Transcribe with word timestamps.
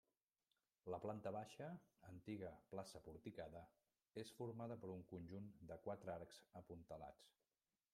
La 0.93 0.99
planta 1.03 1.33
baixa, 1.35 1.67
antiga 2.13 2.51
Plaça 2.73 3.03
Porticada, 3.09 3.63
és 4.25 4.35
formada 4.41 4.81
per 4.83 4.93
un 4.99 5.09
conjunt 5.15 5.55
de 5.73 5.83
quatre 5.89 6.19
arcs 6.21 6.47
apuntalats. 6.65 7.35